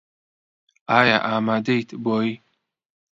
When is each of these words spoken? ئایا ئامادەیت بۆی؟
ئایا 0.95 1.17
ئامادەیت 1.27 1.89
بۆی؟ 2.03 2.31